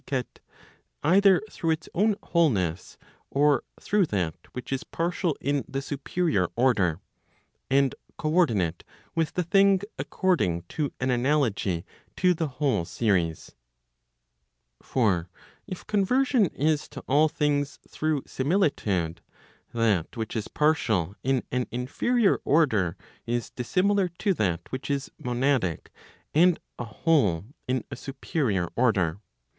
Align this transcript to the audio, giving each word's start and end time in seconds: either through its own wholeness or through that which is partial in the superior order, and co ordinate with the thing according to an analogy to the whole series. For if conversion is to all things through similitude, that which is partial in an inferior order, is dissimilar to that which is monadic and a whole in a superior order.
either 1.03 1.39
through 1.51 1.69
its 1.69 1.87
own 1.93 2.15
wholeness 2.23 2.97
or 3.29 3.63
through 3.79 4.03
that 4.07 4.33
which 4.53 4.73
is 4.73 4.83
partial 4.83 5.37
in 5.39 5.63
the 5.67 5.79
superior 5.79 6.47
order, 6.55 6.99
and 7.69 7.93
co 8.17 8.33
ordinate 8.33 8.83
with 9.13 9.33
the 9.35 9.43
thing 9.43 9.79
according 9.99 10.63
to 10.63 10.91
an 10.99 11.11
analogy 11.11 11.85
to 12.15 12.33
the 12.33 12.47
whole 12.47 12.83
series. 12.83 13.51
For 14.81 15.29
if 15.67 15.85
conversion 15.85 16.47
is 16.47 16.87
to 16.89 17.01
all 17.01 17.29
things 17.29 17.77
through 17.87 18.23
similitude, 18.25 19.21
that 19.71 20.17
which 20.17 20.35
is 20.35 20.47
partial 20.47 21.13
in 21.21 21.43
an 21.51 21.67
inferior 21.69 22.41
order, 22.43 22.97
is 23.27 23.51
dissimilar 23.51 24.07
to 24.17 24.33
that 24.33 24.61
which 24.71 24.89
is 24.89 25.11
monadic 25.23 25.91
and 26.33 26.59
a 26.79 26.85
whole 26.85 27.45
in 27.67 27.83
a 27.91 27.95
superior 27.95 28.67
order. 28.75 29.19